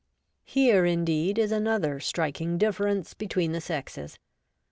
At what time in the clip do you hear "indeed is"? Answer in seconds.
0.83-1.51